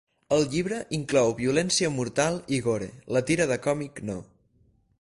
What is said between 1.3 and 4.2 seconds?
violència mortal i gore, la tira de còmic no.